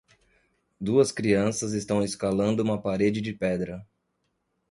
[0.79, 3.85] Duas crianças estão escalando uma parede de pedra.